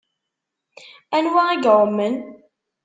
[1.15, 2.15] Anwa i iɛummen?